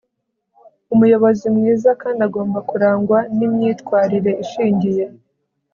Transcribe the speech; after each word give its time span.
umuyobozi 0.93 1.45
mwiza 1.55 1.89
kandi 2.01 2.19
agomba 2.27 2.59
kurangwa 2.69 3.17
n'imyitwarire 3.37 4.31
ishingiye 4.43 5.05